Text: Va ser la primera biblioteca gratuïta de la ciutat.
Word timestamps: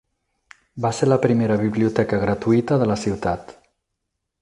Va 0.85 0.91
ser 0.99 1.09
la 1.09 1.19
primera 1.27 1.59
biblioteca 1.65 2.21
gratuïta 2.25 2.81
de 2.85 2.91
la 2.93 3.01
ciutat. 3.07 3.57